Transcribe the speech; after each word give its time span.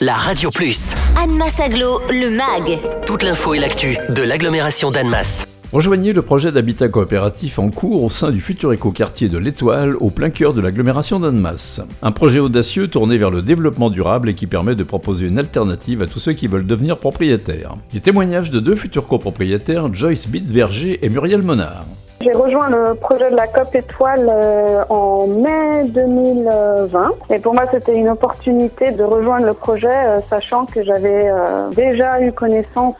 la 0.00 0.14
Radio 0.14 0.48
Plus. 0.50 0.94
Annemasse 1.22 1.60
Aglo, 1.60 2.00
le 2.08 2.30
MAG. 2.30 2.80
Toute 3.06 3.22
l'info 3.22 3.52
et 3.52 3.58
l'actu 3.58 3.98
de 4.08 4.22
l'agglomération 4.22 4.90
d'Annemasse. 4.90 5.46
Rejoignez 5.72 6.14
le 6.14 6.22
projet 6.22 6.50
d'habitat 6.50 6.88
coopératif 6.88 7.58
en 7.58 7.70
cours 7.70 8.02
au 8.02 8.08
sein 8.08 8.30
du 8.30 8.40
futur 8.40 8.72
écoquartier 8.72 9.28
de 9.28 9.36
l'Étoile, 9.36 9.96
au 9.96 10.08
plein 10.10 10.30
cœur 10.30 10.54
de 10.54 10.62
l'agglomération 10.62 11.20
d'Annemasse. 11.20 11.82
Un 12.02 12.12
projet 12.12 12.38
audacieux 12.38 12.88
tourné 12.88 13.18
vers 13.18 13.30
le 13.30 13.42
développement 13.42 13.90
durable 13.90 14.30
et 14.30 14.34
qui 14.34 14.46
permet 14.46 14.74
de 14.74 14.84
proposer 14.84 15.26
une 15.26 15.38
alternative 15.38 16.00
à 16.00 16.06
tous 16.06 16.18
ceux 16.18 16.32
qui 16.32 16.46
veulent 16.46 16.66
devenir 16.66 16.96
propriétaires. 16.96 17.76
Les 17.92 18.00
témoignages 18.00 18.50
de 18.50 18.58
deux 18.58 18.76
futurs 18.76 19.06
copropriétaires, 19.06 19.92
Joyce 19.92 20.28
Bitzverger 20.28 21.04
et 21.04 21.08
Muriel 21.10 21.42
Monard. 21.42 21.84
J'ai 22.22 22.32
rejoint 22.32 22.68
le 22.68 22.94
projet 22.96 23.30
de 23.30 23.34
la 23.34 23.46
COP 23.46 23.74
Étoile 23.74 24.28
euh, 24.30 24.82
en 24.90 25.26
mai 25.26 25.84
2020 25.84 27.12
et 27.30 27.38
pour 27.38 27.54
moi 27.54 27.64
c'était 27.70 27.96
une 27.96 28.10
opportunité 28.10 28.90
de 28.90 29.02
rejoindre 29.04 29.46
le 29.46 29.54
projet 29.54 29.88
euh, 29.88 30.20
sachant 30.28 30.66
que 30.66 30.84
j'avais 30.84 31.30
euh, 31.30 31.70
déjà 31.70 32.20
eu 32.20 32.30
connaissance 32.32 32.96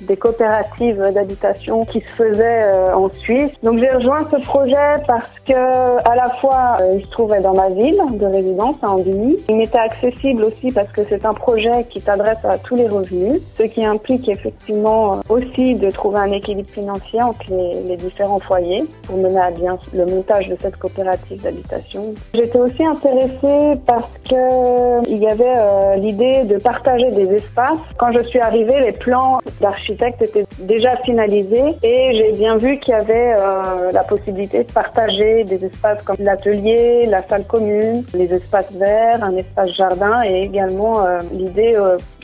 des 0.00 0.16
coopératives 0.16 0.98
d'habitation 1.12 1.84
qui 1.84 2.00
se 2.00 2.22
faisaient 2.22 2.90
en 2.94 3.10
Suisse. 3.10 3.52
Donc 3.62 3.80
j'ai 3.80 3.90
rejoint 3.90 4.26
ce 4.30 4.36
projet 4.36 4.94
parce 5.06 5.38
que 5.44 5.52
à 5.52 6.16
la 6.16 6.30
fois 6.40 6.78
il 6.94 7.04
se 7.04 7.10
trouvait 7.10 7.40
dans 7.42 7.52
ma 7.52 7.68
ville 7.68 8.00
de 8.12 8.24
résidence 8.24 8.76
à 8.82 8.88
Andigny. 8.88 9.36
Il 9.50 9.58
m'était 9.58 9.76
accessible 9.76 10.42
aussi 10.42 10.72
parce 10.72 10.88
que 10.88 11.02
c'est 11.06 11.26
un 11.26 11.34
projet 11.34 11.84
qui 11.90 12.00
s'adresse 12.00 12.42
à 12.44 12.56
tous 12.56 12.76
les 12.76 12.88
revenus, 12.88 13.42
ce 13.58 13.64
qui 13.64 13.84
implique 13.84 14.26
effectivement 14.26 15.20
aussi 15.34 15.74
de 15.74 15.90
trouver 15.90 16.18
un 16.18 16.30
équilibre 16.30 16.70
financier 16.70 17.22
entre 17.22 17.44
les, 17.50 17.96
différents 17.96 18.38
foyers 18.38 18.84
pour 19.06 19.16
mener 19.16 19.38
à 19.38 19.50
bien 19.50 19.78
le 19.94 20.04
montage 20.06 20.46
de 20.46 20.56
cette 20.60 20.76
coopérative 20.76 21.40
d'habitation. 21.42 22.14
J'étais 22.34 22.58
aussi 22.58 22.84
intéressée 22.84 23.78
parce 23.86 24.10
que 24.28 25.08
il 25.08 25.18
y 25.18 25.26
avait 25.26 25.54
euh, 25.56 25.96
l'idée 25.96 26.44
de 26.44 26.58
partager 26.58 27.10
des 27.10 27.32
espaces. 27.34 27.80
Quand 27.98 28.12
je 28.12 28.22
suis 28.24 28.40
arrivée, 28.40 28.80
les 28.80 28.92
plans 28.92 29.38
d'architecte 29.60 30.20
étaient 30.22 30.43
déjà 30.64 30.96
finalisés 31.04 31.76
et 31.82 32.08
j'ai 32.12 32.32
bien 32.32 32.56
vu 32.56 32.78
qu'il 32.78 32.92
y 32.92 32.96
avait 32.96 33.34
euh, 33.38 33.90
la 33.92 34.04
possibilité 34.04 34.64
de 34.64 34.72
partager 34.72 35.44
des 35.44 35.64
espaces 35.64 36.02
comme 36.02 36.16
l'atelier, 36.18 37.06
la 37.06 37.26
salle 37.28 37.44
commune, 37.46 38.04
les 38.14 38.32
espaces 38.32 38.72
verts, 38.72 39.22
un 39.22 39.36
espace 39.36 39.72
jardin 39.74 40.22
et 40.24 40.42
également 40.42 41.04
euh, 41.04 41.20
l'idée 41.32 41.76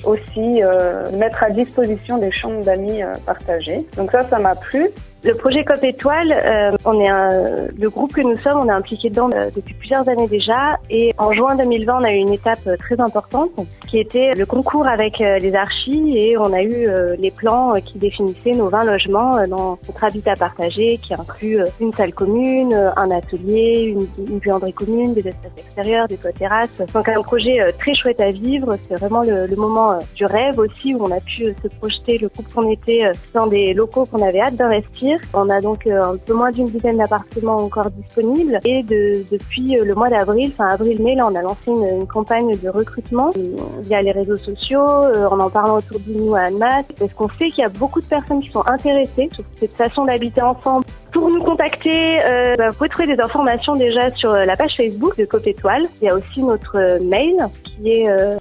aussi 0.05 0.61
de 0.61 1.17
mettre 1.17 1.43
à 1.43 1.51
disposition 1.51 2.19
des 2.19 2.33
chambres 2.33 2.65
d'amis 2.65 3.03
partagées. 3.27 3.87
Donc 3.97 4.11
ça, 4.11 4.25
ça 4.29 4.39
m'a 4.39 4.55
plu. 4.55 4.91
Le 5.23 5.35
projet 5.35 5.65
COP 5.65 5.85
Étoile, 5.85 6.33
euh, 6.33 6.75
on 6.87 6.99
est 6.99 7.09
un, 7.09 7.69
le 7.79 7.91
groupe 7.91 8.15
que 8.15 8.23
nous 8.23 8.39
sommes, 8.39 8.61
on 8.61 8.69
est 8.69 8.73
impliqué 8.73 9.11
dedans 9.11 9.29
euh, 9.35 9.51
depuis 9.55 9.75
plusieurs 9.75 10.09
années 10.09 10.29
déjà. 10.29 10.79
Et 10.89 11.13
en 11.19 11.31
juin 11.33 11.57
2020, 11.57 11.99
on 12.01 12.05
a 12.05 12.11
eu 12.11 12.17
une 12.17 12.33
étape 12.33 12.67
euh, 12.67 12.77
très 12.79 12.99
importante 12.99 13.51
qui 13.87 13.99
était 13.99 14.33
le 14.33 14.47
concours 14.47 14.87
avec 14.87 15.19
les 15.19 15.55
archis 15.57 16.17
et 16.17 16.39
on 16.39 16.53
a 16.53 16.63
eu 16.63 16.89
les 17.19 17.33
plans 17.33 17.75
qui 17.85 17.99
définissaient 17.99 18.53
nos 18.53 18.69
20 18.69 18.85
logements 18.85 19.45
dans 19.49 19.79
notre 19.89 20.05
habitat 20.05 20.35
partagé 20.35 20.97
qui 20.99 21.13
inclut 21.13 21.59
une 21.81 21.93
salle 21.93 22.15
commune, 22.15 22.73
un 22.73 23.11
atelier, 23.11 23.97
une, 23.97 24.07
une 24.29 24.39
buanderie 24.39 24.73
commune, 24.73 25.13
des 25.13 25.27
espaces 25.27 25.51
extérieurs, 25.59 26.07
des 26.07 26.19
toits 26.19 26.31
terrasses. 26.31 26.81
Donc 26.95 27.09
un 27.09 27.21
projet 27.23 27.59
très 27.81 27.93
chouette 27.93 28.21
à 28.21 28.31
vivre. 28.31 28.79
C'est 28.89 28.97
vraiment 28.97 29.25
le, 29.25 29.49
le, 29.49 29.57
moment 29.57 29.99
du 30.15 30.25
rêve 30.25 30.61
aussi 30.61 30.95
où 30.95 31.03
on 31.03 31.11
a 31.11 31.21
pu 31.21 31.47
se 31.47 31.69
projeter 31.81 32.19
le 32.19 32.29
groupe 32.29 32.53
qu'on 32.55 32.71
était 32.71 33.11
dans 33.35 33.49
des 33.49 33.75
locaux 33.75 34.07
qu'on 34.07 34.23
avait 34.23 34.41
hâte 34.41 34.55
d'investir 34.55 35.10
on 35.35 35.49
a 35.49 35.61
donc 35.61 35.87
euh, 35.87 36.13
un 36.13 36.17
peu 36.17 36.35
moins 36.35 36.51
d'une 36.51 36.69
dizaine 36.69 36.99
d'appartements 36.99 37.57
encore 37.57 37.91
disponibles 37.91 38.59
et 38.65 38.83
depuis 38.83 39.79
euh, 39.79 39.85
le 39.85 39.95
mois 39.95 40.09
d'avril, 40.09 40.51
enfin 40.53 40.69
avril-mai, 40.69 41.15
là 41.15 41.29
on 41.31 41.35
a 41.35 41.43
lancé 41.43 41.71
une, 41.71 42.07
campagne 42.07 42.51
de 42.63 42.69
recrutement 42.69 43.31
euh, 43.37 43.57
via 43.83 44.03
les 44.03 44.13
réseaux 44.13 44.37
sociaux, 44.37 44.81
en 44.81 45.39
en 45.39 45.51
parlant 45.51 45.79
autour 45.79 46.01
de 46.01 46.13
nous 46.13 46.35
à 46.35 46.41
Annemasse, 46.41 46.87
parce 46.99 47.13
qu'on 47.15 47.29
sait 47.39 47.49
qu'il 47.49 47.63
y 47.63 47.65
a 47.65 47.69
beaucoup 47.69 48.01
de 48.01 48.07
personnes 48.07 48.41
qui 48.41 48.51
sont 48.51 48.67
intéressées 48.67 49.29
sur 49.33 49.45
cette 49.57 49.75
façon 49.75 50.05
d'habiter 50.05 50.43
ensemble. 50.43 50.85
Pour 51.13 51.31
nous 51.31 51.43
contacter, 51.43 52.19
bah, 52.57 52.69
vous 52.69 52.77
pouvez 52.77 52.89
trouver 52.89 53.17
des 53.17 53.21
informations 53.21 53.75
déjà 53.75 54.11
sur 54.13 54.33
la 54.33 54.57
page 54.57 54.77
Facebook 54.77 55.17
de 55.19 55.25
Cop 55.25 55.47
Étoile. 55.47 55.83
Il 56.01 56.09
y 56.09 56.11
a 56.11 56.15
aussi 56.15 56.43
notre 56.43 57.01
mail 57.05 57.49
qui 57.65 57.91
est 57.91 58.09
euh, 58.09 58.39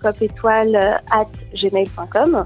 gmail.com. 1.54 2.46